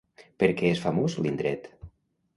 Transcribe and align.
Per 0.43 0.47
què 0.61 0.71
és 0.77 0.81
famós 0.87 1.19
l'indret? 1.27 1.73